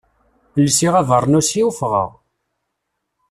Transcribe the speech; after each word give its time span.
Lsiɣ 0.65 0.93
abernus-iw, 1.01 1.69
ffɣeɣ. 1.73 2.09